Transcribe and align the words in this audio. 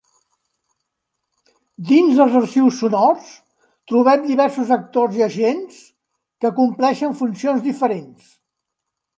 Dins 1.89 2.21
dels 2.21 2.37
arxius 2.39 2.79
sonors 2.85 3.29
trobem 3.91 4.23
diversos 4.31 4.73
actors 4.79 5.21
i 5.21 5.25
agents 5.29 5.79
que 6.43 6.53
compleixen 6.63 7.17
funcions 7.21 7.65
diferents. 7.71 8.35